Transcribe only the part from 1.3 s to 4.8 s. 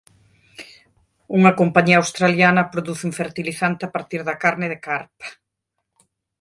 Unha compañía australiana produce un fertilizante a partir da carne de